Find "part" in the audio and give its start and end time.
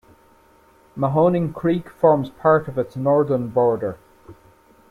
2.31-2.67